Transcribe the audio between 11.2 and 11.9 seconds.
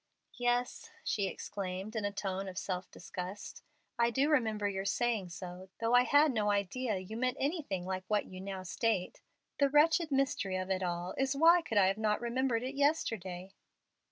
why could